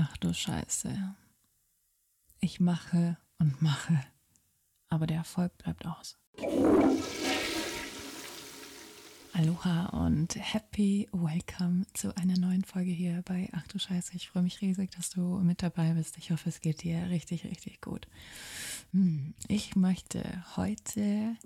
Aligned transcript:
Ach 0.00 0.16
du 0.18 0.32
Scheiße. 0.32 1.16
Ich 2.38 2.60
mache 2.60 3.16
und 3.40 3.60
mache, 3.60 3.98
aber 4.88 5.08
der 5.08 5.16
Erfolg 5.16 5.58
bleibt 5.58 5.86
aus. 5.86 6.16
Aloha 9.32 9.86
und 9.86 10.36
happy 10.36 11.08
welcome 11.10 11.84
zu 11.94 12.16
einer 12.16 12.38
neuen 12.38 12.62
Folge 12.62 12.92
hier 12.92 13.22
bei 13.24 13.48
Ach 13.52 13.66
du 13.66 13.80
Scheiße. 13.80 14.14
Ich 14.14 14.28
freue 14.28 14.44
mich 14.44 14.60
riesig, 14.60 14.92
dass 14.92 15.10
du 15.10 15.40
mit 15.40 15.64
dabei 15.64 15.94
bist. 15.94 16.16
Ich 16.16 16.30
hoffe, 16.30 16.48
es 16.48 16.60
geht 16.60 16.84
dir 16.84 17.10
richtig, 17.10 17.44
richtig 17.44 17.80
gut. 17.80 18.06
Hm, 18.92 19.34
ich 19.48 19.74
möchte 19.74 20.44
heute 20.54 21.36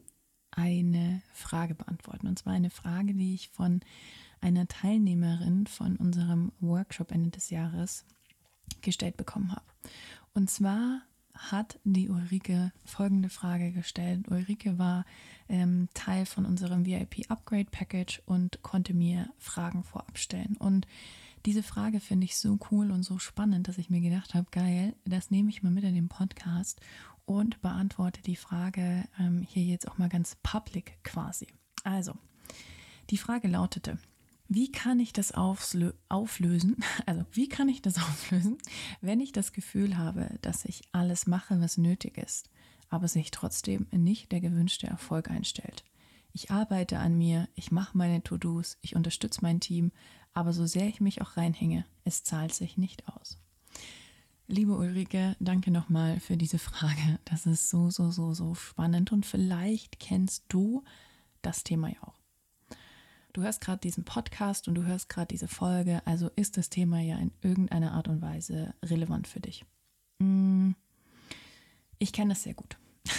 eine 0.50 1.22
Frage 1.32 1.74
beantworten. 1.74 2.26
Und 2.26 2.38
zwar 2.38 2.52
eine 2.52 2.68
Frage, 2.68 3.14
die 3.14 3.32
ich 3.32 3.48
von 3.48 3.80
einer 4.42 4.68
Teilnehmerin 4.68 5.66
von 5.66 5.96
unserem 5.96 6.52
Workshop 6.60 7.12
Ende 7.12 7.30
des 7.30 7.48
Jahres 7.48 8.04
gestellt 8.80 9.16
bekommen 9.16 9.52
habe. 9.52 9.64
Und 10.34 10.50
zwar 10.50 11.02
hat 11.34 11.78
die 11.84 12.08
Ulrike 12.08 12.72
folgende 12.84 13.28
Frage 13.28 13.72
gestellt. 13.72 14.28
Ulrike 14.30 14.78
war 14.78 15.04
ähm, 15.48 15.88
Teil 15.94 16.26
von 16.26 16.44
unserem 16.44 16.86
VIP 16.86 17.30
Upgrade 17.30 17.68
Package 17.70 18.22
und 18.26 18.62
konnte 18.62 18.94
mir 18.94 19.28
Fragen 19.38 19.82
vorab 19.82 20.18
stellen. 20.18 20.56
Und 20.58 20.86
diese 21.44 21.62
Frage 21.62 22.00
finde 22.00 22.24
ich 22.24 22.36
so 22.36 22.58
cool 22.70 22.90
und 22.90 23.02
so 23.02 23.18
spannend, 23.18 23.66
dass 23.66 23.78
ich 23.78 23.90
mir 23.90 24.00
gedacht 24.00 24.34
habe, 24.34 24.46
geil, 24.50 24.94
das 25.04 25.30
nehme 25.30 25.50
ich 25.50 25.62
mal 25.62 25.72
mit 25.72 25.84
in 25.84 25.94
den 25.94 26.08
Podcast 26.08 26.80
und 27.24 27.60
beantworte 27.62 28.22
die 28.22 28.36
Frage 28.36 29.04
ähm, 29.18 29.42
hier 29.42 29.64
jetzt 29.64 29.88
auch 29.88 29.98
mal 29.98 30.08
ganz 30.08 30.36
public 30.42 30.98
quasi. 31.02 31.48
Also, 31.82 32.14
die 33.10 33.18
Frage 33.18 33.48
lautete, 33.48 33.98
wie 34.54 34.70
kann 34.70 35.00
ich 35.00 35.12
das 35.12 35.32
auflösen? 35.32 36.76
Also, 37.06 37.24
wie 37.32 37.48
kann 37.48 37.68
ich 37.68 37.82
das 37.82 37.96
auflösen, 37.98 38.58
wenn 39.00 39.20
ich 39.20 39.32
das 39.32 39.52
Gefühl 39.52 39.96
habe, 39.96 40.38
dass 40.42 40.64
ich 40.64 40.82
alles 40.92 41.26
mache, 41.26 41.60
was 41.60 41.78
nötig 41.78 42.18
ist, 42.18 42.50
aber 42.88 43.08
sich 43.08 43.30
trotzdem 43.30 43.86
nicht 43.90 44.32
der 44.32 44.40
gewünschte 44.40 44.86
Erfolg 44.86 45.30
einstellt? 45.30 45.84
Ich 46.32 46.50
arbeite 46.50 46.98
an 46.98 47.16
mir, 47.16 47.48
ich 47.54 47.70
mache 47.72 47.96
meine 47.96 48.22
To-Dos, 48.22 48.78
ich 48.80 48.96
unterstütze 48.96 49.40
mein 49.42 49.60
Team, 49.60 49.92
aber 50.32 50.52
so 50.52 50.66
sehr 50.66 50.88
ich 50.88 51.00
mich 51.00 51.20
auch 51.20 51.36
reinhänge, 51.36 51.84
es 52.04 52.24
zahlt 52.24 52.54
sich 52.54 52.78
nicht 52.78 53.06
aus. 53.08 53.38
Liebe 54.48 54.76
Ulrike, 54.76 55.36
danke 55.40 55.70
nochmal 55.70 56.20
für 56.20 56.36
diese 56.36 56.58
Frage. 56.58 57.18
Das 57.24 57.46
ist 57.46 57.70
so, 57.70 57.90
so, 57.90 58.10
so, 58.10 58.34
so 58.34 58.54
spannend 58.54 59.12
und 59.12 59.24
vielleicht 59.24 60.00
kennst 60.00 60.44
du 60.48 60.82
das 61.42 61.64
Thema 61.64 61.88
ja 61.88 62.02
auch. 62.02 62.21
Du 63.32 63.42
hörst 63.42 63.62
gerade 63.62 63.80
diesen 63.80 64.04
Podcast 64.04 64.68
und 64.68 64.74
du 64.74 64.84
hörst 64.84 65.08
gerade 65.08 65.28
diese 65.28 65.48
Folge, 65.48 66.02
also 66.06 66.30
ist 66.36 66.58
das 66.58 66.68
Thema 66.68 67.00
ja 67.00 67.16
in 67.16 67.32
irgendeiner 67.40 67.92
Art 67.92 68.08
und 68.08 68.20
Weise 68.20 68.74
relevant 68.82 69.26
für 69.26 69.40
dich. 69.40 69.64
Mm, 70.18 70.72
ich 71.98 72.12
kenne 72.12 72.30
das 72.30 72.42
sehr 72.42 72.54
gut. 72.54 72.76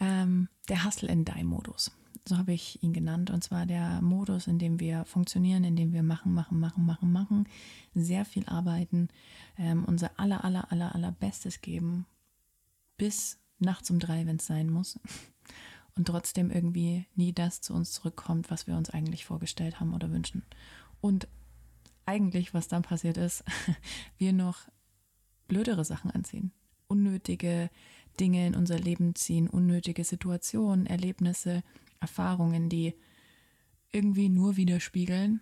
Ähm, 0.00 0.48
der 0.68 0.84
Hustle 0.84 1.08
and 1.08 1.28
Die 1.28 1.44
Modus. 1.44 1.92
So 2.26 2.36
habe 2.36 2.52
ich 2.52 2.82
ihn 2.82 2.92
genannt. 2.92 3.30
Und 3.30 3.44
zwar 3.44 3.66
der 3.66 4.02
Modus, 4.02 4.48
in 4.48 4.58
dem 4.58 4.80
wir 4.80 5.04
funktionieren, 5.04 5.62
in 5.62 5.76
dem 5.76 5.92
wir 5.92 6.02
machen, 6.02 6.34
machen, 6.34 6.58
machen, 6.58 6.84
machen, 6.84 7.12
machen, 7.12 7.48
sehr 7.94 8.24
viel 8.24 8.44
arbeiten, 8.46 9.06
ähm, 9.56 9.84
unser 9.84 10.18
aller, 10.18 10.44
aller, 10.44 10.72
aller, 10.72 10.92
aller 10.92 11.12
Bestes 11.12 11.60
geben, 11.60 12.06
bis 12.96 13.38
nachts 13.60 13.90
um 13.92 14.00
drei, 14.00 14.26
wenn 14.26 14.36
es 14.36 14.46
sein 14.46 14.70
muss 14.70 14.98
und 15.96 16.06
trotzdem 16.06 16.50
irgendwie 16.50 17.06
nie 17.14 17.32
das 17.32 17.60
zu 17.60 17.74
uns 17.74 17.92
zurückkommt, 17.92 18.50
was 18.50 18.66
wir 18.66 18.76
uns 18.76 18.90
eigentlich 18.90 19.24
vorgestellt 19.24 19.80
haben 19.80 19.94
oder 19.94 20.10
wünschen. 20.10 20.42
Und 21.00 21.28
eigentlich, 22.06 22.54
was 22.54 22.68
dann 22.68 22.82
passiert 22.82 23.16
ist, 23.16 23.44
wir 24.18 24.32
noch 24.32 24.60
blödere 25.48 25.84
Sachen 25.84 26.10
anziehen. 26.10 26.52
Unnötige 26.86 27.70
Dinge 28.20 28.46
in 28.46 28.54
unser 28.54 28.78
Leben 28.78 29.14
ziehen, 29.14 29.48
unnötige 29.48 30.04
Situationen, 30.04 30.86
Erlebnisse, 30.86 31.62
Erfahrungen, 32.00 32.68
die 32.68 32.94
irgendwie 33.92 34.28
nur 34.28 34.56
widerspiegeln, 34.56 35.40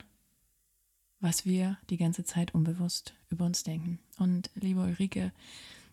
was 1.21 1.45
wir 1.45 1.79
die 1.91 1.97
ganze 1.97 2.25
Zeit 2.25 2.55
unbewusst 2.55 3.15
über 3.29 3.45
uns 3.45 3.63
denken. 3.63 3.99
Und 4.19 4.51
liebe 4.55 4.81
Ulrike, 4.81 5.33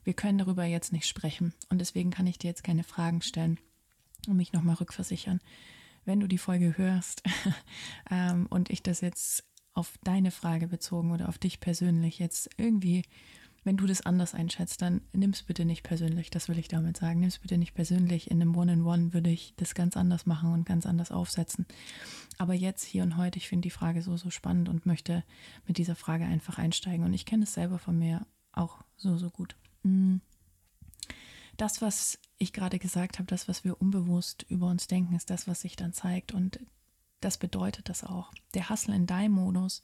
wir 0.03 0.13
können 0.13 0.37
darüber 0.37 0.63
jetzt 0.63 0.93
nicht 0.93 1.07
sprechen 1.07 1.53
und 1.69 1.79
deswegen 1.79 2.11
kann 2.11 2.27
ich 2.27 2.37
dir 2.37 2.47
jetzt 2.47 2.63
keine 2.63 2.83
Fragen 2.83 3.21
stellen 3.21 3.59
und 4.27 4.37
mich 4.37 4.53
nochmal 4.53 4.75
rückversichern. 4.75 5.39
Wenn 6.05 6.19
du 6.19 6.27
die 6.27 6.37
Folge 6.37 6.77
hörst 6.77 7.23
ähm, 8.11 8.47
und 8.49 8.69
ich 8.69 8.81
das 8.81 9.01
jetzt 9.01 9.43
auf 9.73 9.93
deine 10.03 10.31
Frage 10.31 10.67
bezogen 10.67 11.11
oder 11.11 11.29
auf 11.29 11.37
dich 11.37 11.59
persönlich 11.59 12.17
jetzt 12.17 12.49
irgendwie, 12.57 13.03
wenn 13.63 13.77
du 13.77 13.85
das 13.85 14.01
anders 14.01 14.33
einschätzt, 14.33 14.81
dann 14.81 15.01
nimm's 15.11 15.43
bitte 15.43 15.65
nicht 15.65 15.83
persönlich, 15.83 16.29
das 16.29 16.47
will 16.47 16.57
ich 16.57 16.67
damit 16.67 16.97
sagen. 16.97 17.19
Nimm's 17.19 17.39
bitte 17.39 17.57
nicht 17.57 17.73
persönlich. 17.73 18.31
In 18.31 18.41
einem 18.41 18.55
One-in-One 18.55 19.07
-One 19.07 19.13
würde 19.13 19.29
ich 19.29 19.53
das 19.57 19.75
ganz 19.75 19.97
anders 19.97 20.25
machen 20.25 20.53
und 20.53 20.65
ganz 20.65 20.85
anders 20.85 21.11
aufsetzen. 21.11 21.65
Aber 22.37 22.53
jetzt, 22.53 22.85
hier 22.85 23.03
und 23.03 23.17
heute, 23.17 23.37
ich 23.37 23.49
finde 23.49 23.63
die 23.63 23.71
Frage 23.71 24.01
so, 24.01 24.15
so 24.15 24.29
spannend 24.29 24.69
und 24.69 24.85
möchte 24.85 25.23
mit 25.67 25.77
dieser 25.77 25.95
Frage 25.95 26.25
einfach 26.25 26.57
einsteigen. 26.57 27.05
Und 27.05 27.13
ich 27.13 27.25
kenne 27.25 27.43
es 27.43 27.53
selber 27.53 27.77
von 27.77 27.99
mir 27.99 28.25
auch 28.53 28.81
so, 28.95 29.17
so 29.17 29.29
gut. 29.29 29.55
Mm. 29.83 30.17
Das, 31.57 31.81
was 31.81 32.19
ich 32.37 32.53
gerade 32.53 32.77
gesagt 32.77 33.17
habe, 33.17 33.27
das, 33.27 33.47
was 33.47 33.63
wir 33.63 33.81
unbewusst 33.81 34.45
über 34.47 34.67
uns 34.67 34.87
denken, 34.87 35.15
ist 35.15 35.31
das, 35.31 35.47
was 35.47 35.61
sich 35.61 35.75
dann 35.75 35.91
zeigt. 35.91 36.31
Und 36.31 36.59
das 37.19 37.37
bedeutet 37.37 37.89
das 37.89 38.03
auch. 38.03 38.31
Der 38.53 38.69
Hustle 38.69 38.93
and 38.93 39.09
Die 39.09 39.27
Modus 39.27 39.81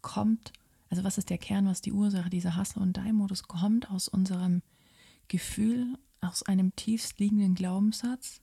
kommt, 0.00 0.52
also 0.88 1.04
was 1.04 1.18
ist 1.18 1.28
der 1.28 1.38
Kern, 1.38 1.66
was 1.66 1.82
die 1.82 1.92
Ursache 1.92 2.30
dieser 2.30 2.56
Hustle 2.56 2.82
and 2.82 2.96
Die 2.96 3.12
Modus 3.12 3.42
kommt 3.42 3.90
aus 3.90 4.08
unserem 4.08 4.62
Gefühl, 5.28 5.98
aus 6.22 6.42
einem 6.42 6.74
tiefst 6.74 7.18
liegenden 7.18 7.54
Glaubenssatz, 7.54 8.40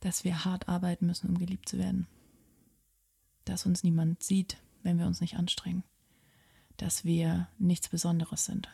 dass 0.00 0.24
wir 0.24 0.44
hart 0.44 0.68
arbeiten 0.68 1.06
müssen, 1.06 1.28
um 1.28 1.38
geliebt 1.38 1.68
zu 1.68 1.78
werden. 1.78 2.06
Dass 3.44 3.66
uns 3.66 3.82
niemand 3.82 4.22
sieht, 4.22 4.56
wenn 4.82 4.98
wir 4.98 5.06
uns 5.06 5.20
nicht 5.20 5.36
anstrengen. 5.36 5.84
Dass 6.78 7.04
wir 7.04 7.48
nichts 7.58 7.88
Besonderes 7.88 8.46
sind. 8.46 8.68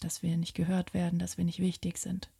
Dass 0.00 0.22
wir 0.22 0.36
nicht 0.36 0.54
gehört 0.54 0.94
werden, 0.94 1.18
dass 1.18 1.38
wir 1.38 1.44
nicht 1.44 1.58
wichtig 1.58 1.98
sind. 1.98 2.30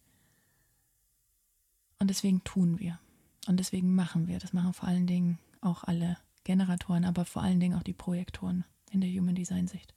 Und 1.98 2.08
deswegen 2.08 2.44
tun 2.44 2.78
wir. 2.78 2.98
Und 3.46 3.58
deswegen 3.58 3.94
machen 3.94 4.28
wir. 4.28 4.38
Das 4.38 4.52
machen 4.52 4.72
vor 4.72 4.88
allen 4.88 5.06
Dingen 5.06 5.38
auch 5.60 5.84
alle 5.84 6.16
Generatoren, 6.44 7.04
aber 7.04 7.24
vor 7.24 7.42
allen 7.42 7.60
Dingen 7.60 7.76
auch 7.76 7.82
die 7.82 7.92
Projektoren 7.92 8.64
in 8.90 9.00
der 9.00 9.10
Human 9.10 9.34
Design 9.34 9.68
Sicht. 9.68 9.94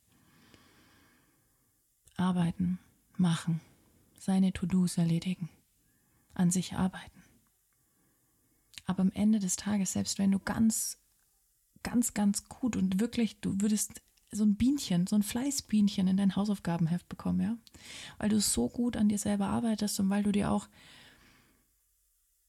Arbeiten, 2.17 2.79
machen, 3.17 3.61
seine 4.19 4.53
To-Dos 4.53 4.97
erledigen, 4.97 5.49
an 6.33 6.51
sich 6.51 6.73
arbeiten. 6.73 7.21
Aber 8.85 9.01
am 9.01 9.11
Ende 9.13 9.39
des 9.39 9.55
Tages, 9.55 9.93
selbst 9.93 10.19
wenn 10.19 10.31
du 10.31 10.39
ganz, 10.39 10.97
ganz, 11.83 12.13
ganz 12.13 12.47
gut 12.49 12.75
und 12.75 12.99
wirklich, 12.99 13.39
du 13.39 13.61
würdest 13.61 14.01
so 14.31 14.43
ein 14.43 14.55
Bienchen, 14.55 15.07
so 15.07 15.15
ein 15.15 15.23
Fleißbienchen 15.23 16.07
in 16.07 16.17
dein 16.17 16.35
Hausaufgabenheft 16.35 17.09
bekommen, 17.09 17.41
ja, 17.41 17.57
weil 18.17 18.29
du 18.29 18.39
so 18.39 18.69
gut 18.69 18.95
an 18.95 19.09
dir 19.09 19.17
selber 19.17 19.47
arbeitest 19.47 19.99
und 19.99 20.09
weil 20.09 20.23
du 20.23 20.31
dir 20.31 20.51
auch 20.51 20.67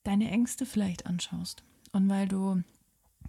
deine 0.04 0.31
Ängste 0.31 0.66
vielleicht 0.66 1.06
anschaust 1.06 1.65
und 1.92 2.09
weil 2.09 2.28
du 2.28 2.62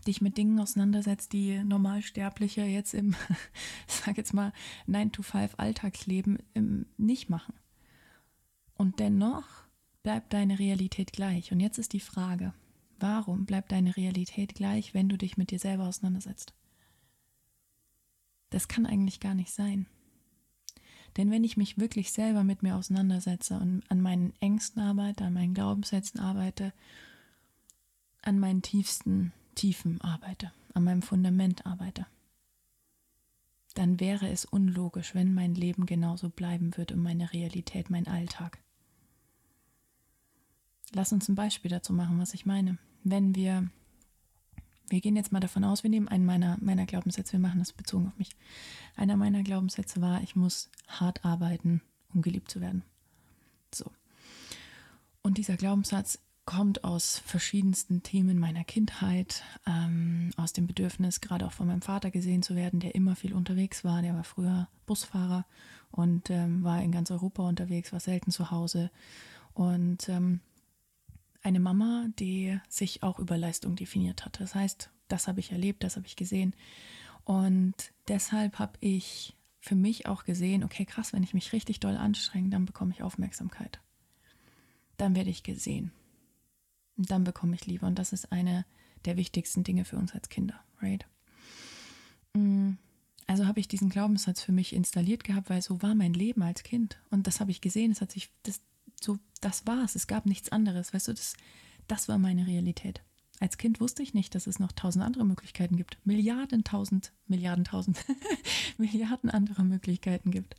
dich 0.07 0.21
mit 0.21 0.37
Dingen 0.37 0.59
auseinandersetzt, 0.59 1.33
die 1.33 1.63
Normalsterbliche 1.63 2.63
jetzt 2.63 2.93
im, 2.93 3.15
sag 3.87 4.17
jetzt 4.17 4.33
mal, 4.33 4.53
9-to-5 4.87 5.55
Alltagsleben 5.57 6.39
nicht 6.97 7.29
machen. 7.29 7.53
Und 8.75 8.99
dennoch 8.99 9.45
bleibt 10.01 10.33
deine 10.33 10.59
Realität 10.59 11.13
gleich. 11.13 11.51
Und 11.51 11.59
jetzt 11.59 11.77
ist 11.77 11.93
die 11.93 11.99
Frage, 11.99 12.53
warum 12.99 13.45
bleibt 13.45 13.71
deine 13.71 13.95
Realität 13.95 14.55
gleich, 14.55 14.93
wenn 14.93 15.09
du 15.09 15.17
dich 15.17 15.37
mit 15.37 15.51
dir 15.51 15.59
selber 15.59 15.87
auseinandersetzt? 15.87 16.53
Das 18.53 18.67
kann 18.67 18.85
eigentlich 18.85 19.19
gar 19.19 19.33
nicht 19.33 19.51
sein. 19.51 19.87
Denn 21.17 21.31
wenn 21.31 21.43
ich 21.43 21.57
mich 21.57 21.79
wirklich 21.79 22.11
selber 22.11 22.43
mit 22.43 22.61
mir 22.61 22.75
auseinandersetze 22.75 23.55
und 23.57 23.81
an 23.89 23.99
meinen 23.99 24.31
Ängsten 24.41 24.79
arbeite, 24.79 25.25
an 25.25 25.33
meinen 25.33 25.55
Glaubenssätzen 25.55 26.19
arbeite, 26.19 26.71
an 28.21 28.39
meinen 28.39 28.61
tiefsten 28.61 29.33
Tiefen 29.55 29.99
arbeite, 30.01 30.51
an 30.75 30.83
meinem 30.83 31.01
Fundament 31.01 31.65
arbeite, 31.65 32.05
dann 33.73 33.99
wäre 33.99 34.29
es 34.29 34.45
unlogisch, 34.45 35.15
wenn 35.15 35.33
mein 35.33 35.55
Leben 35.55 35.87
genauso 35.87 36.29
bleiben 36.29 36.77
würde 36.77 36.93
und 36.93 37.01
meine 37.01 37.33
Realität, 37.33 37.89
mein 37.89 38.07
Alltag. 38.07 38.59
Lass 40.93 41.11
uns 41.11 41.27
ein 41.27 41.33
Beispiel 41.33 41.71
dazu 41.71 41.91
machen, 41.91 42.19
was 42.19 42.35
ich 42.35 42.45
meine. 42.45 42.77
Wenn 43.03 43.33
wir 43.33 43.71
wir 44.89 45.01
gehen 45.01 45.15
jetzt 45.15 45.31
mal 45.31 45.39
davon 45.39 45.63
aus, 45.63 45.83
wir 45.83 45.89
nehmen 45.89 46.07
einen 46.07 46.25
meiner, 46.25 46.57
meiner 46.61 46.85
Glaubenssätze, 46.85 47.33
wir 47.33 47.39
machen 47.39 47.59
das 47.59 47.73
bezogen 47.73 48.07
auf 48.07 48.17
mich. 48.17 48.29
Einer 48.95 49.17
meiner 49.17 49.43
Glaubenssätze 49.43 50.01
war, 50.01 50.21
ich 50.21 50.35
muss 50.35 50.69
hart 50.87 51.25
arbeiten, 51.25 51.81
um 52.13 52.21
geliebt 52.21 52.51
zu 52.51 52.61
werden. 52.61 52.83
So. 53.73 53.85
Und 55.21 55.37
dieser 55.37 55.57
Glaubenssatz 55.57 56.19
kommt 56.45 56.83
aus 56.83 57.19
verschiedensten 57.25 58.03
Themen 58.03 58.37
meiner 58.37 58.65
Kindheit, 58.65 59.43
ähm, 59.65 60.31
aus 60.35 60.51
dem 60.51 60.67
Bedürfnis, 60.67 61.21
gerade 61.21 61.45
auch 61.45 61.53
von 61.53 61.67
meinem 61.67 61.81
Vater 61.81 62.11
gesehen 62.11 62.43
zu 62.43 62.55
werden, 62.55 62.81
der 62.81 62.95
immer 62.95 63.15
viel 63.15 63.33
unterwegs 63.33 63.83
war. 63.83 64.01
Der 64.01 64.13
war 64.13 64.25
früher 64.25 64.67
Busfahrer 64.85 65.45
und 65.91 66.29
ähm, 66.29 66.63
war 66.63 66.81
in 66.81 66.91
ganz 66.91 67.11
Europa 67.11 67.47
unterwegs, 67.47 67.93
war 67.93 68.01
selten 68.01 68.31
zu 68.31 68.51
Hause. 68.51 68.91
Und 69.53 70.09
ähm, 70.09 70.41
eine 71.43 71.59
Mama, 71.59 72.07
die 72.19 72.59
sich 72.69 73.03
auch 73.03 73.19
über 73.19 73.37
Leistung 73.37 73.75
definiert 73.75 74.25
hat. 74.25 74.39
Das 74.39 74.55
heißt, 74.55 74.89
das 75.07 75.27
habe 75.27 75.39
ich 75.39 75.51
erlebt, 75.51 75.83
das 75.83 75.95
habe 75.95 76.07
ich 76.07 76.15
gesehen. 76.15 76.55
Und 77.25 77.75
deshalb 78.07 78.59
habe 78.59 78.77
ich 78.79 79.35
für 79.59 79.75
mich 79.75 80.07
auch 80.07 80.23
gesehen, 80.25 80.63
okay, 80.63 80.85
krass, 80.85 81.13
wenn 81.13 81.23
ich 81.23 81.33
mich 81.33 81.53
richtig 81.53 81.79
doll 81.79 81.95
anstrenge, 81.95 82.49
dann 82.49 82.65
bekomme 82.65 82.91
ich 82.91 83.03
Aufmerksamkeit. 83.03 83.79
Dann 84.97 85.15
werde 85.15 85.29
ich 85.29 85.43
gesehen. 85.43 85.91
Und 86.97 87.11
dann 87.11 87.23
bekomme 87.23 87.55
ich 87.55 87.65
Liebe. 87.65 87.85
Und 87.85 87.99
das 87.99 88.13
ist 88.13 88.31
eine 88.31 88.65
der 89.05 89.17
wichtigsten 89.17 89.63
Dinge 89.63 89.85
für 89.85 89.97
uns 89.97 90.13
als 90.13 90.29
Kinder, 90.29 90.59
right? 90.81 91.05
Mm, 92.33 92.73
also 93.27 93.47
habe 93.47 93.59
ich 93.59 93.67
diesen 93.67 93.89
Glaubenssatz 93.89 94.41
für 94.41 94.51
mich 94.51 94.73
installiert 94.73 95.23
gehabt, 95.23 95.49
weil 95.49 95.61
so 95.61 95.81
war 95.81 95.95
mein 95.95 96.13
Leben 96.13 96.43
als 96.43 96.63
Kind. 96.63 96.99
Und 97.09 97.27
das 97.27 97.39
habe 97.39 97.51
ich 97.51 97.61
gesehen. 97.61 97.91
Es 97.91 98.01
hat 98.01 98.11
sich, 98.11 98.29
das, 98.43 98.61
so, 99.03 99.19
das 99.41 99.67
war's. 99.67 99.95
Es 99.95 100.07
gab 100.07 100.25
nichts 100.25 100.51
anderes. 100.51 100.93
Weißt 100.93 101.09
du, 101.09 101.13
das, 101.13 101.35
das 101.87 102.07
war 102.07 102.17
meine 102.17 102.47
Realität. 102.47 103.01
Als 103.39 103.57
Kind 103.57 103.79
wusste 103.81 104.03
ich 104.03 104.13
nicht, 104.13 104.35
dass 104.35 104.47
es 104.47 104.59
noch 104.59 104.71
tausend 104.71 105.03
andere 105.03 105.25
Möglichkeiten 105.25 105.75
gibt. 105.75 105.97
Milliarden, 106.05 106.63
tausend, 106.63 107.11
Milliarden, 107.27 107.65
tausend, 107.65 107.97
Milliarden 108.77 109.29
andere 109.29 109.63
Möglichkeiten 109.63 110.31
gibt. 110.31 110.55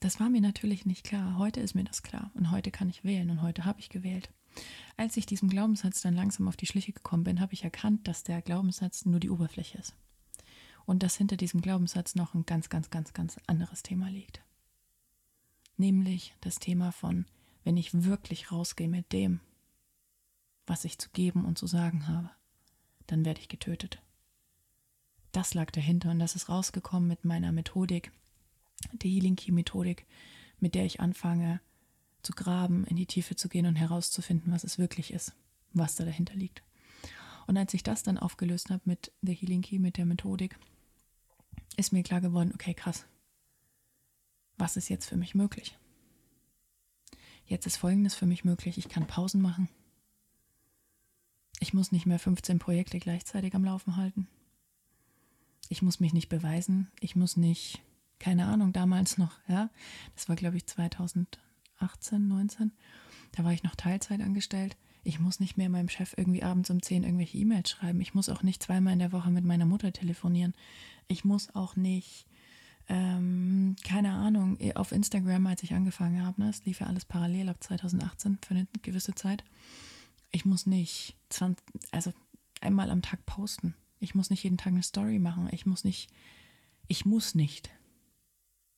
Das 0.00 0.20
war 0.20 0.30
mir 0.30 0.40
natürlich 0.40 0.86
nicht 0.86 1.04
klar. 1.04 1.38
Heute 1.38 1.60
ist 1.60 1.74
mir 1.74 1.84
das 1.84 2.02
klar. 2.02 2.30
Und 2.34 2.50
heute 2.50 2.70
kann 2.70 2.88
ich 2.88 3.04
wählen. 3.04 3.30
Und 3.30 3.42
heute 3.42 3.64
habe 3.64 3.80
ich 3.80 3.90
gewählt. 3.90 4.30
Als 4.96 5.16
ich 5.16 5.26
diesem 5.26 5.48
Glaubenssatz 5.48 6.00
dann 6.00 6.14
langsam 6.14 6.48
auf 6.48 6.56
die 6.56 6.66
Schliche 6.66 6.92
gekommen 6.92 7.24
bin, 7.24 7.40
habe 7.40 7.54
ich 7.54 7.64
erkannt, 7.64 8.08
dass 8.08 8.24
der 8.24 8.42
Glaubenssatz 8.42 9.04
nur 9.04 9.20
die 9.20 9.30
Oberfläche 9.30 9.78
ist. 9.78 9.94
Und 10.86 11.02
dass 11.02 11.16
hinter 11.16 11.36
diesem 11.36 11.60
Glaubenssatz 11.60 12.14
noch 12.14 12.34
ein 12.34 12.46
ganz, 12.46 12.70
ganz, 12.70 12.90
ganz, 12.90 13.12
ganz 13.12 13.36
anderes 13.46 13.82
Thema 13.82 14.08
liegt. 14.08 14.40
Nämlich 15.78 16.34
das 16.40 16.58
Thema 16.58 16.90
von, 16.90 17.24
wenn 17.62 17.76
ich 17.76 18.04
wirklich 18.04 18.50
rausgehe 18.50 18.88
mit 18.88 19.12
dem, 19.12 19.40
was 20.66 20.84
ich 20.84 20.98
zu 20.98 21.08
geben 21.10 21.44
und 21.44 21.56
zu 21.56 21.66
sagen 21.66 22.08
habe, 22.08 22.30
dann 23.06 23.24
werde 23.24 23.40
ich 23.40 23.48
getötet. 23.48 24.02
Das 25.32 25.54
lag 25.54 25.70
dahinter 25.70 26.10
und 26.10 26.18
das 26.18 26.34
ist 26.34 26.48
rausgekommen 26.48 27.08
mit 27.08 27.24
meiner 27.24 27.52
Methodik, 27.52 28.10
der 28.92 29.08
Healing 29.08 29.36
Key 29.36 29.52
Methodik, 29.52 30.04
mit 30.58 30.74
der 30.74 30.84
ich 30.84 31.00
anfange, 31.00 31.60
zu 32.22 32.32
graben, 32.32 32.84
in 32.84 32.96
die 32.96 33.06
Tiefe 33.06 33.36
zu 33.36 33.48
gehen 33.48 33.66
und 33.66 33.76
herauszufinden, 33.76 34.52
was 34.52 34.64
es 34.64 34.78
wirklich 34.78 35.12
ist, 35.12 35.32
was 35.72 35.94
da 35.94 36.04
dahinter 36.04 36.34
liegt. 36.34 36.64
Und 37.46 37.56
als 37.56 37.72
ich 37.72 37.84
das 37.84 38.02
dann 38.02 38.18
aufgelöst 38.18 38.70
habe 38.70 38.82
mit 38.84 39.12
der 39.22 39.34
Healing 39.34 39.62
Key, 39.62 39.78
mit 39.78 39.96
der 39.96 40.06
Methodik, 40.06 40.58
ist 41.76 41.92
mir 41.92 42.02
klar 42.02 42.20
geworden, 42.20 42.50
okay, 42.52 42.74
krass, 42.74 43.06
was 44.58 44.76
ist 44.76 44.88
jetzt 44.88 45.06
für 45.06 45.16
mich 45.16 45.34
möglich? 45.34 45.78
Jetzt 47.46 47.66
ist 47.66 47.76
Folgendes 47.76 48.14
für 48.14 48.26
mich 48.26 48.44
möglich. 48.44 48.76
Ich 48.76 48.88
kann 48.88 49.06
Pausen 49.06 49.40
machen. 49.40 49.68
Ich 51.60 51.72
muss 51.72 51.92
nicht 51.92 52.06
mehr 52.06 52.18
15 52.18 52.58
Projekte 52.58 52.98
gleichzeitig 52.98 53.54
am 53.54 53.64
Laufen 53.64 53.96
halten. 53.96 54.28
Ich 55.68 55.82
muss 55.82 56.00
mich 56.00 56.12
nicht 56.12 56.28
beweisen. 56.28 56.88
Ich 57.00 57.16
muss 57.16 57.36
nicht, 57.36 57.82
keine 58.18 58.46
Ahnung, 58.46 58.72
damals 58.72 59.18
noch, 59.18 59.38
ja, 59.48 59.70
das 60.14 60.28
war 60.28 60.36
glaube 60.36 60.56
ich 60.56 60.66
2000, 60.66 61.38
18, 61.78 62.28
19. 62.28 62.72
Da 63.32 63.44
war 63.44 63.52
ich 63.52 63.62
noch 63.62 63.74
Teilzeit 63.74 64.20
angestellt. 64.20 64.76
Ich 65.04 65.20
muss 65.20 65.40
nicht 65.40 65.56
mehr 65.56 65.68
meinem 65.68 65.88
Chef 65.88 66.14
irgendwie 66.16 66.42
abends 66.42 66.70
um 66.70 66.82
10 66.82 67.04
irgendwelche 67.04 67.38
E-Mails 67.38 67.70
schreiben. 67.70 68.00
Ich 68.00 68.14
muss 68.14 68.28
auch 68.28 68.42
nicht 68.42 68.62
zweimal 68.62 68.92
in 68.92 68.98
der 68.98 69.12
Woche 69.12 69.30
mit 69.30 69.44
meiner 69.44 69.66
Mutter 69.66 69.92
telefonieren. 69.92 70.54
Ich 71.06 71.24
muss 71.24 71.54
auch 71.54 71.76
nicht, 71.76 72.26
ähm, 72.88 73.76
keine 73.84 74.12
Ahnung, 74.12 74.58
auf 74.74 74.92
Instagram, 74.92 75.46
als 75.46 75.62
ich 75.62 75.74
angefangen 75.74 76.24
habe, 76.24 76.40
ne, 76.40 76.48
es 76.48 76.64
lief 76.64 76.80
ja 76.80 76.86
alles 76.86 77.04
parallel 77.04 77.48
ab 77.48 77.62
2018 77.62 78.38
für 78.44 78.54
eine 78.54 78.66
gewisse 78.82 79.14
Zeit. 79.14 79.44
Ich 80.30 80.44
muss 80.44 80.66
nicht 80.66 81.16
20, 81.30 81.64
also 81.90 82.12
einmal 82.60 82.90
am 82.90 83.02
Tag 83.02 83.24
posten. 83.26 83.74
Ich 84.00 84.14
muss 84.14 84.30
nicht 84.30 84.44
jeden 84.44 84.58
Tag 84.58 84.72
eine 84.72 84.82
Story 84.82 85.18
machen. 85.18 85.48
Ich 85.52 85.66
muss 85.66 85.84
nicht, 85.84 86.10
ich 86.86 87.04
muss 87.04 87.34
nicht. 87.34 87.70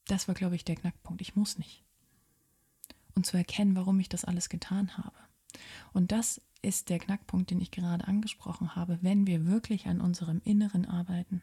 Das 0.07 0.29
war, 0.29 0.35
glaube 0.35 0.57
ich, 0.57 0.65
der 0.65 0.77
Knackpunkt. 0.77 1.21
Ich 1.21 1.37
muss 1.37 1.59
nicht 1.59 1.85
und 3.15 3.27
zu 3.27 3.37
erkennen, 3.37 3.77
warum 3.77 4.01
ich 4.01 4.09
das 4.09 4.25
alles 4.25 4.49
getan 4.49 4.97
habe. 4.97 5.17
Und 5.93 6.13
das 6.13 6.41
ist 6.63 6.89
der 6.89 6.99
Knackpunkt, 6.99 7.51
den 7.51 7.61
ich 7.61 7.71
gerade 7.71 8.07
angesprochen 8.07 8.77
habe. 8.77 8.99
Wenn 9.03 9.27
wir 9.27 9.47
wirklich 9.47 9.87
an 9.87 10.01
unserem 10.01 10.41
Inneren 10.45 10.87
arbeiten, 10.87 11.43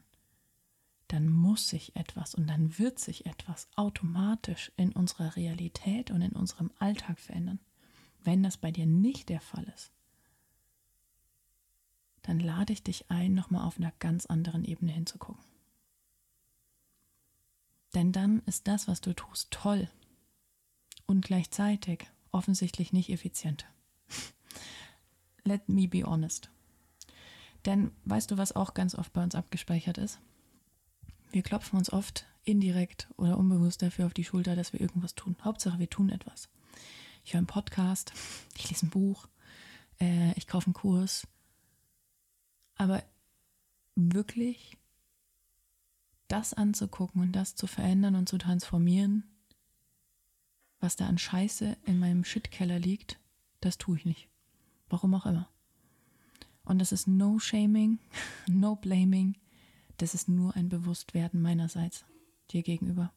dann 1.08 1.30
muss 1.30 1.70
sich 1.70 1.96
etwas 1.96 2.36
und 2.36 2.48
dann 2.48 2.78
wird 2.78 3.00
sich 3.00 3.26
etwas 3.26 3.68
automatisch 3.76 4.72
in 4.76 4.92
unserer 4.92 5.36
Realität 5.36 6.12
und 6.12 6.22
in 6.22 6.34
unserem 6.34 6.72
Alltag 6.80 7.20
verändern. 7.20 7.60
Wenn 8.24 8.44
das 8.44 8.58
bei 8.58 8.72
dir 8.72 8.86
nicht 8.86 9.30
der 9.30 9.40
Fall 9.40 9.64
ist, 9.76 9.92
dann 12.24 12.40
lade 12.40 12.74
ich 12.74 12.84
dich 12.84 13.10
ein, 13.10 13.34
nochmal 13.34 13.66
auf 13.66 13.78
einer 13.78 13.94
ganz 14.00 14.26
anderen 14.26 14.66
Ebene 14.66 14.92
hinzugucken. 14.92 15.42
Denn 17.94 18.12
dann 18.12 18.42
ist 18.46 18.68
das, 18.68 18.90
was 18.90 19.00
du 19.00 19.14
tust, 19.14 19.50
toll 19.52 19.90
und 21.06 21.24
gleichzeitig 21.24 22.06
offensichtlich 22.32 22.92
nicht 22.92 23.10
effizient. 23.10 23.66
Let 25.46 25.70
me 25.70 25.88
be 25.88 26.04
honest. 26.04 26.50
Denn 27.66 27.92
weißt 28.04 28.30
du, 28.32 28.38
was 28.38 28.56
auch 28.56 28.74
ganz 28.74 28.94
oft 28.94 29.14
bei 29.14 29.24
uns 29.24 29.34
abgespeichert 29.34 29.98
ist? 29.98 30.20
Wir 31.32 31.42
klopfen 31.42 31.78
uns 31.78 31.92
oft 31.92 32.26
indirekt 32.44 33.10
oder 33.18 33.38
unbewusst 33.38 33.82
dafür 33.82 34.06
auf 34.06 34.14
die 34.14 34.24
Schulter, 34.24 34.56
dass 34.56 34.74
wir 34.74 34.82
irgendwas 34.82 35.16
tun. 35.16 35.36
Hauptsache, 35.44 35.80
wir 35.80 35.90
tun 35.90 36.10
etwas. 36.10 36.50
Ich 37.24 37.34
höre 37.34 37.40
einen 37.40 37.48
Podcast, 37.48 38.14
ich 38.56 38.70
lese 38.70 38.86
ein 38.86 38.90
Buch, 38.90 39.28
äh, 40.00 40.32
ich 40.34 40.48
kaufe 40.48 40.68
einen 40.68 40.74
Kurs. 40.74 41.28
Aber 42.76 43.04
wirklich 43.96 44.78
das 46.28 46.54
anzugucken 46.54 47.22
und 47.22 47.32
das 47.34 47.56
zu 47.56 47.68
verändern 47.68 48.16
und 48.16 48.30
zu 48.30 48.38
transformieren, 48.38 49.24
was 50.80 50.96
da 50.96 51.08
an 51.08 51.18
Scheiße 51.18 51.78
in 51.86 52.00
meinem 52.00 52.24
Shitkeller 52.24 52.80
liegt, 52.80 53.20
das 53.62 53.78
tue 53.78 53.98
ich 53.98 54.06
nicht. 54.06 54.30
Warum 54.90 55.14
auch 55.16 55.26
immer. 55.26 55.50
Und 56.64 56.80
das 56.80 56.92
ist 56.92 57.08
no 57.08 57.40
shaming, 57.40 58.00
no 58.48 58.76
blaming. 58.76 59.36
Das 59.98 60.14
ist 60.14 60.30
nur 60.30 60.56
ein 60.56 60.70
Bewusstwerden 60.70 61.42
meinerseits 61.42 62.06
dir 62.52 62.64
gegenüber. 62.64 63.12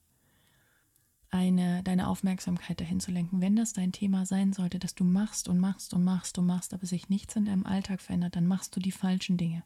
Eine, 1.30 1.82
deine 1.84 2.08
Aufmerksamkeit 2.08 2.80
dahin 2.80 2.98
zu 2.98 3.12
lenken. 3.12 3.40
Wenn 3.40 3.54
das 3.54 3.72
dein 3.72 3.92
Thema 3.92 4.26
sein 4.26 4.52
sollte, 4.52 4.80
dass 4.80 4.94
du 4.94 5.04
machst 5.04 5.48
und 5.48 5.60
machst 5.60 5.94
und 5.94 6.02
machst 6.02 6.38
und 6.38 6.46
machst, 6.46 6.74
aber 6.74 6.86
sich 6.86 7.08
nichts 7.08 7.36
in 7.36 7.44
deinem 7.44 7.66
Alltag 7.66 8.00
verändert, 8.00 8.34
dann 8.34 8.46
machst 8.46 8.74
du 8.74 8.80
die 8.80 8.90
falschen 8.90 9.36
Dinge. 9.36 9.62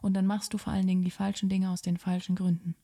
Und 0.00 0.14
dann 0.14 0.26
machst 0.26 0.52
du 0.52 0.58
vor 0.58 0.72
allen 0.72 0.86
Dingen 0.86 1.04
die 1.04 1.12
falschen 1.12 1.48
Dinge 1.48 1.70
aus 1.70 1.82
den 1.82 1.96
falschen 1.96 2.34
Gründen. 2.34 2.74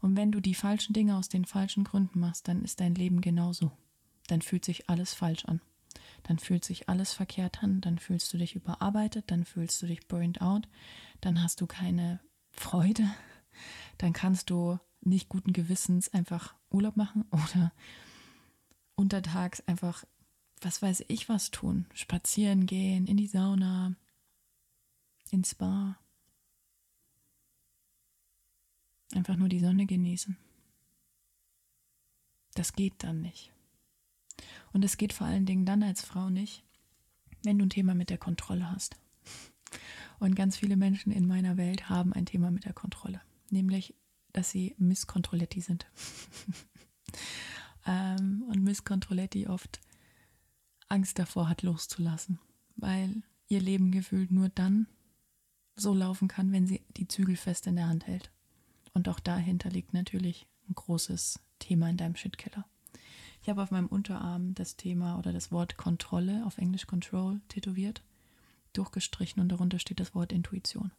Und 0.00 0.16
wenn 0.16 0.32
du 0.32 0.40
die 0.40 0.54
falschen 0.54 0.92
Dinge 0.92 1.16
aus 1.16 1.28
den 1.28 1.46
falschen 1.46 1.84
Gründen 1.84 2.20
machst, 2.20 2.48
dann 2.48 2.62
ist 2.62 2.80
dein 2.80 2.94
Leben 2.94 3.22
genauso. 3.22 3.72
Dann 4.26 4.42
fühlt 4.42 4.64
sich 4.64 4.90
alles 4.90 5.14
falsch 5.14 5.46
an. 5.46 5.60
Dann 6.24 6.38
fühlt 6.38 6.64
sich 6.64 6.88
alles 6.88 7.12
verkehrt 7.12 7.62
an, 7.62 7.80
dann 7.80 7.98
fühlst 7.98 8.32
du 8.32 8.38
dich 8.38 8.54
überarbeitet, 8.54 9.30
dann 9.30 9.44
fühlst 9.44 9.80
du 9.80 9.86
dich 9.86 10.06
burned 10.08 10.40
out, 10.40 10.68
dann 11.20 11.42
hast 11.42 11.60
du 11.60 11.66
keine 11.66 12.20
Freude, 12.50 13.08
dann 13.98 14.12
kannst 14.12 14.50
du 14.50 14.78
nicht 15.00 15.28
guten 15.28 15.52
Gewissens 15.52 16.12
einfach 16.12 16.54
Urlaub 16.70 16.96
machen 16.96 17.24
oder 17.30 17.72
untertags 18.94 19.60
einfach, 19.66 20.04
was 20.60 20.80
weiß 20.80 21.04
ich, 21.08 21.28
was 21.28 21.50
tun. 21.50 21.86
Spazieren 21.94 22.66
gehen, 22.66 23.06
in 23.06 23.16
die 23.16 23.26
Sauna, 23.26 23.94
ins 25.30 25.50
Spa, 25.50 25.98
Einfach 29.14 29.36
nur 29.36 29.48
die 29.48 29.60
Sonne 29.60 29.86
genießen. 29.86 30.36
Das 32.54 32.72
geht 32.72 33.04
dann 33.04 33.20
nicht. 33.20 33.52
Und 34.72 34.84
es 34.84 34.96
geht 34.96 35.12
vor 35.12 35.26
allen 35.26 35.46
Dingen 35.46 35.64
dann 35.64 35.82
als 35.82 36.02
Frau 36.02 36.28
nicht, 36.28 36.64
wenn 37.42 37.58
du 37.58 37.66
ein 37.66 37.70
Thema 37.70 37.94
mit 37.94 38.10
der 38.10 38.18
Kontrolle 38.18 38.70
hast. 38.70 38.96
Und 40.18 40.34
ganz 40.34 40.56
viele 40.56 40.76
Menschen 40.76 41.12
in 41.12 41.26
meiner 41.26 41.56
Welt 41.56 41.88
haben 41.88 42.12
ein 42.12 42.26
Thema 42.26 42.50
mit 42.50 42.64
der 42.64 42.72
Kontrolle, 42.72 43.20
nämlich, 43.50 43.94
dass 44.32 44.50
sie 44.50 44.74
Miss 44.78 45.06
Controletti 45.06 45.60
sind. 45.60 45.86
ähm, 47.86 48.44
und 48.48 48.62
Miss 48.62 48.84
Controletti 48.84 49.46
oft 49.46 49.80
Angst 50.88 51.18
davor 51.18 51.48
hat, 51.48 51.62
loszulassen, 51.62 52.38
weil 52.76 53.22
ihr 53.48 53.60
Leben 53.60 53.90
gefühlt 53.90 54.30
nur 54.30 54.48
dann 54.48 54.86
so 55.74 55.94
laufen 55.94 56.28
kann, 56.28 56.52
wenn 56.52 56.66
sie 56.66 56.82
die 56.96 57.08
Zügel 57.08 57.36
fest 57.36 57.66
in 57.66 57.76
der 57.76 57.88
Hand 57.88 58.06
hält. 58.06 58.30
Und 58.94 59.08
auch 59.08 59.20
dahinter 59.20 59.68
liegt 59.68 59.92
natürlich 59.92 60.46
ein 60.68 60.74
großes 60.74 61.40
Thema 61.58 61.90
in 61.90 61.96
deinem 61.96 62.16
Shitkeller. 62.16 62.64
Ich 63.42 63.48
habe 63.50 63.62
auf 63.62 63.70
meinem 63.70 63.86
Unterarm 63.86 64.54
das 64.54 64.76
Thema 64.76 65.18
oder 65.18 65.32
das 65.32 65.52
Wort 65.52 65.76
Kontrolle, 65.76 66.44
auf 66.46 66.58
Englisch 66.58 66.86
Control, 66.86 67.40
tätowiert, 67.48 68.02
durchgestrichen 68.76 69.40
und 69.40 69.48
darunter 69.48 69.78
steht 69.78 70.00
das 70.00 70.14
Wort 70.14 70.32
Intuition. 70.32 70.92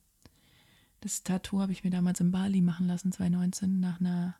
Das 1.01 1.23
Tattoo 1.23 1.59
habe 1.59 1.71
ich 1.71 1.83
mir 1.83 1.91
damals 1.91 2.19
in 2.19 2.31
Bali 2.31 2.61
machen 2.61 2.87
lassen, 2.87 3.11
2019, 3.11 3.79
nach 3.79 3.99
einer 3.99 4.35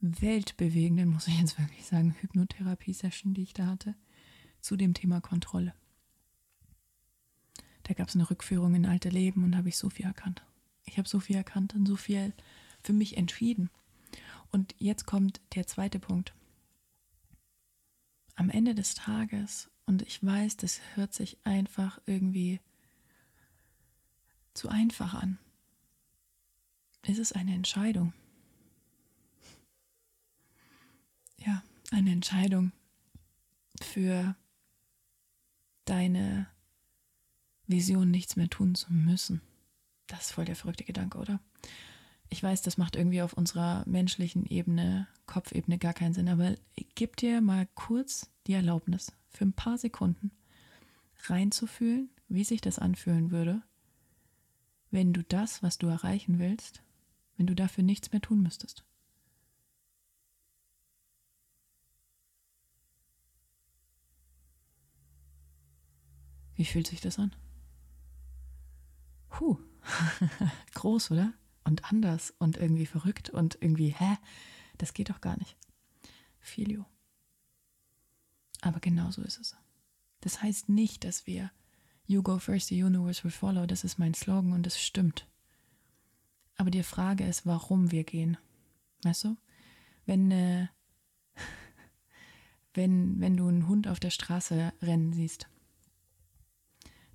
weltbewegenden, 0.00 1.08
muss 1.08 1.28
ich 1.28 1.40
jetzt 1.40 1.58
wirklich 1.58 1.86
sagen, 1.86 2.14
Hypnotherapie-Session, 2.20 3.34
die 3.34 3.42
ich 3.42 3.52
da 3.52 3.66
hatte, 3.66 3.94
zu 4.60 4.76
dem 4.76 4.94
Thema 4.94 5.20
Kontrolle. 5.20 5.74
Da 7.84 7.94
gab 7.94 8.08
es 8.08 8.14
eine 8.14 8.28
Rückführung 8.30 8.74
in 8.74 8.86
alte 8.86 9.08
Leben 9.08 9.44
und 9.44 9.56
habe 9.56 9.68
ich 9.68 9.76
so 9.76 9.90
viel 9.90 10.06
erkannt. 10.06 10.44
Ich 10.84 10.98
habe 10.98 11.08
so 11.08 11.20
viel 11.20 11.36
erkannt 11.36 11.74
und 11.74 11.86
so 11.86 11.96
viel 11.96 12.32
für 12.82 12.92
mich 12.92 13.16
entschieden. 13.16 13.70
Und 14.50 14.74
jetzt 14.78 15.06
kommt 15.06 15.40
der 15.54 15.66
zweite 15.66 15.98
Punkt. 15.98 16.34
Am 18.36 18.50
Ende 18.50 18.74
des 18.74 18.94
Tages, 18.94 19.70
und 19.86 20.02
ich 20.02 20.24
weiß, 20.24 20.56
das 20.56 20.80
hört 20.94 21.12
sich 21.12 21.38
einfach 21.44 22.00
irgendwie 22.06 22.60
zu 24.54 24.68
einfach 24.68 25.14
an, 25.14 25.38
ist 27.06 27.18
es 27.18 27.32
eine 27.32 27.54
Entscheidung. 27.54 28.12
Ja, 31.38 31.62
eine 31.90 32.12
Entscheidung 32.12 32.72
für 33.82 34.36
deine 35.84 36.46
Vision 37.66 38.10
nichts 38.10 38.36
mehr 38.36 38.48
tun 38.48 38.74
zu 38.74 38.92
müssen. 38.92 39.42
Das 40.06 40.26
ist 40.26 40.32
voll 40.32 40.44
der 40.44 40.56
verrückte 40.56 40.84
Gedanke, 40.84 41.18
oder? 41.18 41.40
Ich 42.34 42.42
weiß, 42.42 42.62
das 42.62 42.78
macht 42.78 42.96
irgendwie 42.96 43.22
auf 43.22 43.34
unserer 43.34 43.84
menschlichen 43.86 44.44
Ebene, 44.44 45.06
Kopfebene 45.24 45.78
gar 45.78 45.94
keinen 45.94 46.14
Sinn, 46.14 46.28
aber 46.28 46.56
gib 46.96 47.16
dir 47.16 47.40
mal 47.40 47.68
kurz 47.76 48.28
die 48.48 48.54
Erlaubnis, 48.54 49.12
für 49.30 49.44
ein 49.44 49.52
paar 49.52 49.78
Sekunden 49.78 50.32
reinzufühlen, 51.28 52.10
wie 52.28 52.42
sich 52.42 52.60
das 52.60 52.80
anfühlen 52.80 53.30
würde, 53.30 53.62
wenn 54.90 55.12
du 55.12 55.22
das, 55.22 55.62
was 55.62 55.78
du 55.78 55.86
erreichen 55.86 56.40
willst, 56.40 56.82
wenn 57.36 57.46
du 57.46 57.54
dafür 57.54 57.84
nichts 57.84 58.10
mehr 58.10 58.20
tun 58.20 58.42
müsstest. 58.42 58.84
Wie 66.56 66.64
fühlt 66.64 66.88
sich 66.88 67.00
das 67.00 67.20
an? 67.20 67.32
Puh, 69.28 69.56
groß, 70.74 71.12
oder? 71.12 71.32
Und 71.64 71.90
anders 71.90 72.34
und 72.38 72.56
irgendwie 72.56 72.86
verrückt 72.86 73.30
und 73.30 73.58
irgendwie, 73.60 73.94
hä? 73.96 74.18
Das 74.78 74.92
geht 74.92 75.10
doch 75.10 75.20
gar 75.20 75.38
nicht. 75.38 75.56
Filio. 76.38 76.84
Aber 78.60 78.80
genau 78.80 79.10
so 79.10 79.22
ist 79.22 79.40
es. 79.40 79.56
Das 80.20 80.42
heißt 80.42 80.68
nicht, 80.68 81.04
dass 81.04 81.26
wir 81.26 81.50
You 82.06 82.22
go 82.22 82.38
first, 82.38 82.68
the 82.68 82.82
universe 82.82 83.24
will 83.24 83.30
follow, 83.30 83.66
das 83.66 83.82
ist 83.82 83.98
mein 83.98 84.12
Slogan 84.12 84.52
und 84.52 84.66
das 84.66 84.80
stimmt. 84.80 85.26
Aber 86.56 86.70
die 86.70 86.82
Frage 86.82 87.26
ist, 87.26 87.46
warum 87.46 87.90
wir 87.90 88.04
gehen. 88.04 88.36
Weißt 89.02 89.24
du? 89.24 89.36
Wenn, 90.04 90.30
äh, 90.30 90.68
wenn, 92.74 93.20
wenn 93.20 93.36
du 93.36 93.48
einen 93.48 93.68
Hund 93.68 93.88
auf 93.88 94.00
der 94.00 94.10
Straße 94.10 94.72
rennen 94.82 95.14
siehst 95.14 95.48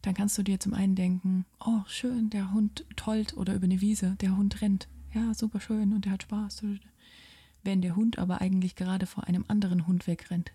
dann 0.01 0.13
kannst 0.13 0.37
du 0.37 0.43
dir 0.43 0.59
zum 0.59 0.73
einen 0.73 0.95
denken, 0.95 1.45
oh 1.59 1.81
schön, 1.87 2.29
der 2.29 2.53
Hund 2.53 2.85
tollt 2.95 3.35
oder 3.35 3.53
über 3.53 3.65
eine 3.65 3.81
Wiese, 3.81 4.15
der 4.21 4.37
Hund 4.37 4.61
rennt. 4.61 4.87
Ja, 5.13 5.33
super 5.33 5.59
schön 5.59 5.93
und 5.93 6.05
der 6.05 6.13
hat 6.13 6.23
Spaß. 6.23 6.63
Wenn 7.63 7.81
der 7.81 7.95
Hund 7.95 8.17
aber 8.17 8.41
eigentlich 8.41 8.75
gerade 8.75 9.05
vor 9.05 9.25
einem 9.25 9.45
anderen 9.47 9.87
Hund 9.87 10.07
wegrennt, 10.07 10.51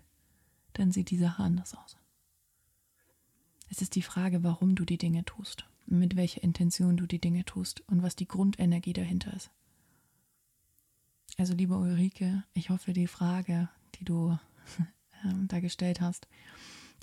dann 0.73 0.91
sieht 0.91 1.11
die 1.11 1.17
Sache 1.17 1.43
anders 1.43 1.75
aus. 1.75 1.97
Es 3.69 3.81
ist 3.81 3.95
die 3.95 4.01
Frage, 4.01 4.43
warum 4.43 4.75
du 4.75 4.85
die 4.85 4.97
Dinge 4.97 5.25
tust, 5.25 5.65
mit 5.85 6.15
welcher 6.15 6.43
Intention 6.43 6.97
du 6.97 7.05
die 7.05 7.19
Dinge 7.19 7.45
tust 7.45 7.81
und 7.87 8.03
was 8.03 8.15
die 8.15 8.27
Grundenergie 8.27 8.93
dahinter 8.93 9.33
ist. 9.33 9.51
Also, 11.37 11.53
liebe 11.53 11.75
Ulrike, 11.75 12.43
ich 12.53 12.69
hoffe, 12.69 12.93
die 12.93 13.07
Frage, 13.07 13.69
die 13.95 14.05
du 14.05 14.37
ähm, 15.25 15.47
da 15.47 15.59
gestellt 15.59 15.99
hast, 15.99 16.27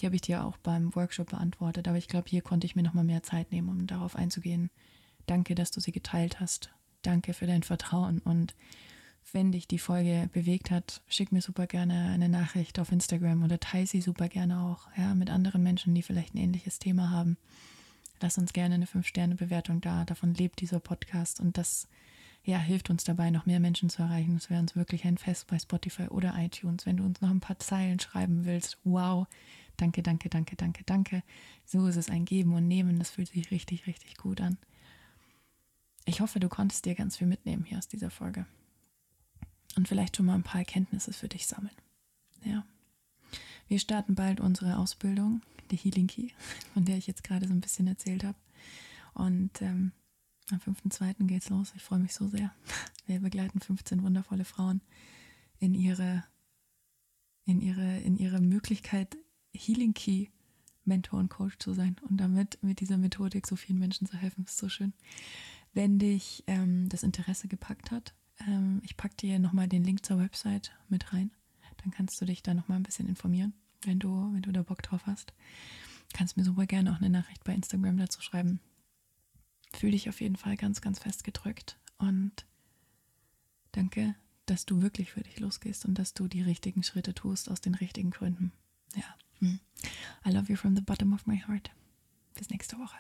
die 0.03 0.07
habe 0.07 0.17
ich 0.17 0.23
dir 0.23 0.45
auch 0.45 0.57
beim 0.59 0.95
Workshop 0.97 1.31
beantwortet, 1.31 1.87
aber 1.87 1.97
ich 1.97 2.09
glaube, 2.09 2.29
hier 2.29 2.43
konnte 2.43 2.67
ich 2.67 2.75
mir 2.75 2.83
nochmal 2.83 3.05
mehr 3.05 3.23
Zeit 3.23 3.53
nehmen, 3.53 3.69
um 3.69 3.87
darauf 3.87 4.17
einzugehen. 4.17 4.69
Danke, 5.27 5.55
dass 5.55 5.71
du 5.71 5.81
sie 5.81 5.93
geteilt 5.93 6.41
hast. 6.41 6.71
Danke 7.03 7.35
für 7.35 7.47
dein 7.47 7.63
Vertrauen 7.63 8.19
und 8.19 8.55
wenn 9.31 9.53
dich 9.53 9.69
die 9.69 9.79
Folge 9.79 10.29
bewegt 10.33 10.73
hat, 10.73 11.03
schick 11.07 11.31
mir 11.31 11.41
super 11.41 11.69
gerne 11.69 12.11
eine 12.11 12.29
Nachricht 12.29 12.81
auf 12.81 12.91
Instagram 12.91 13.45
oder 13.45 13.61
teile 13.61 13.87
sie 13.87 14.01
super 14.01 14.29
gerne 14.29 14.61
auch, 14.61 14.89
ja, 14.97 15.15
mit 15.15 15.31
anderen 15.31 15.63
Menschen, 15.63 15.95
die 15.95 16.03
vielleicht 16.03 16.35
ein 16.35 16.39
ähnliches 16.39 16.81
Thema 16.81 17.11
haben. 17.11 17.37
Lass 18.21 18.39
uns 18.39 18.53
gerne 18.53 18.75
eine 18.75 18.87
5-Sterne-Bewertung 18.87 19.81
da. 19.81 20.05
Davon 20.05 20.35
lebt 20.35 20.61
dieser 20.61 20.81
Podcast 20.81 21.39
und 21.39 21.57
das 21.57 21.87
ja, 22.45 22.59
hilft 22.59 22.91
uns 22.91 23.05
dabei, 23.05 23.31
noch 23.31 23.47
mehr 23.47 23.61
Menschen 23.61 23.89
zu 23.89 24.03
erreichen. 24.03 24.35
Das 24.35 24.51
wäre 24.51 24.61
uns 24.61 24.75
wirklich 24.75 25.05
ein 25.05 25.19
Fest 25.19 25.47
bei 25.47 25.59
Spotify 25.59 26.09
oder 26.09 26.35
iTunes. 26.37 26.87
Wenn 26.87 26.97
du 26.97 27.05
uns 27.05 27.21
noch 27.21 27.31
ein 27.31 27.41
paar 27.41 27.59
Zeilen 27.61 28.01
schreiben 28.01 28.45
willst, 28.45 28.79
wow, 28.85 29.27
Danke, 29.77 30.03
danke, 30.03 30.29
danke, 30.29 30.57
danke, 30.57 30.85
danke. 30.85 31.23
So 31.65 31.87
ist 31.87 31.97
es 31.97 32.11
ein 32.11 32.25
Geben 32.25 32.55
und 32.55 32.69
Nehmen. 32.69 32.99
Das 32.99 33.11
fühlt 33.11 33.29
sich 33.29 33.51
richtig, 33.51 33.87
richtig 33.87 34.17
gut 34.17 34.41
an. 34.41 34.59
Ich 36.05 36.21
hoffe, 36.21 36.41
du 36.41 36.49
konntest 36.49 36.85
dir 36.85 36.95
ganz 36.95 37.17
viel 37.17 37.27
mitnehmen 37.27 37.65
hier 37.65 37.79
aus 37.79 37.89
dieser 37.89 38.11
Folge. 38.11 38.47
Und 39.77 39.89
vielleicht 39.89 40.17
schon 40.17 40.27
mal 40.27 40.35
ein 40.35 40.43
paar 40.43 40.61
Erkenntnisse 40.61 41.13
für 41.13 41.29
dich 41.29 41.47
sammeln. 41.47 41.75
Ja. 42.45 42.65
Wir 43.69 43.79
starten 43.79 44.15
bald 44.15 44.41
unsere 44.41 44.79
Ausbildung, 44.79 45.43
die 45.71 45.77
Healing 45.77 46.09
Key, 46.09 46.29
von 46.75 46.85
der 46.85 46.97
ich 46.97 47.07
jetzt 47.07 47.25
gerade 47.25 47.47
so 47.47 47.55
ein 47.55 47.61
bisschen 47.61 47.87
erzählt 47.87 48.25
habe. 48.25 48.39
Und 49.15 49.63
ähm, 49.63 49.93
am 50.51 50.59
5.2. 50.59 51.27
geht's 51.27 51.49
los. 51.49 51.73
Ich 51.77 51.83
freue 51.83 52.01
mich 52.01 52.13
so 52.13 52.29
sehr. 52.29 52.53
Wir 53.07 53.21
begleiten 53.21 53.61
15 53.61 54.03
wundervolle 54.03 54.45
Frauen 54.45 54.81
in 55.59 55.75
ihre, 55.75 56.25
in 57.45 57.61
ihre, 57.61 57.99
in 58.01 58.17
ihre 58.17 58.41
Möglichkeit, 58.41 59.17
Healing 59.53 59.95
Key 59.95 60.29
Mentor 60.85 61.21
und 61.21 61.29
Coach 61.29 61.59
zu 61.59 61.75
sein 61.75 61.97
und 62.09 62.17
damit 62.19 62.59
mit 62.63 62.81
dieser 62.81 62.99
Methodik 62.99 63.47
so 63.47 63.57
vielen 63.57 63.79
Menschen 63.79 64.07
zu 64.07 64.17
helfen. 64.17 64.45
Das 64.45 64.55
ist 64.55 64.61
so 64.61 64.69
schön. 64.69 64.93
Wenn 65.75 65.99
dich 65.99 66.45
ähm, 66.47 66.89
das 66.89 67.03
Interesse 67.03 67.49
gepackt 67.49 67.91
hat, 67.91 68.15
ähm, 68.47 68.81
ich 68.85 68.97
packe 68.97 69.17
dir 69.17 69.39
nochmal 69.39 69.69
den 69.69 69.85
Link 69.85 70.05
zur 70.05 70.19
Website 70.19 70.73
mit 70.89 71.13
rein. 71.13 71.31
Dann 71.83 71.91
kannst 71.91 72.21
du 72.21 72.25
dich 72.25 72.43
da 72.43 72.55
nochmal 72.55 72.79
ein 72.79 72.85
bisschen 72.85 73.09
informieren, 73.09 73.55
wenn 73.85 73.99
du, 73.99 74.33
wenn 74.33 74.43
du 74.43 74.53
da 74.53 74.63
Bock 74.63 74.83
drauf 74.83 75.03
hast. 75.07 75.33
Kannst 76.13 76.37
mir 76.37 76.45
super 76.45 76.67
gerne 76.67 76.93
auch 76.93 76.99
eine 76.99 77.11
Nachricht 77.11 77.43
bei 77.45 77.55
Instagram 77.55 77.97
dazu 77.97 78.21
schreiben. 78.21 78.61
Fühle 79.75 79.93
dich 79.93 80.09
auf 80.09 80.21
jeden 80.21 80.37
Fall 80.37 80.57
ganz, 80.57 80.81
ganz 80.81 80.99
fest 80.99 81.25
gedrückt 81.25 81.79
und 81.99 82.47
danke, 83.73 84.15
dass 84.47 84.67
du 84.67 84.83
wirklich 84.83 85.13
für 85.13 85.23
dich 85.23 85.41
losgehst 85.41 85.87
und 85.87 85.95
dass 85.95 86.13
du 86.13 86.29
die 86.29 86.43
richtigen 86.43 86.83
Schritte 86.83 87.15
tust 87.15 87.51
aus 87.51 87.61
den 87.61 87.75
richtigen 87.75 88.11
Gründen. 88.11 88.53
Ja. 88.95 89.05
Mm. 89.43 89.59
I 90.25 90.31
love 90.31 90.49
you 90.49 90.57
from 90.57 90.75
the 90.75 90.83
bottom 90.83 91.13
of 91.13 91.27
my 91.27 91.37
heart. 91.37 91.71
Bis 92.35 92.49
nächste 92.49 92.79
Woche. 92.79 92.97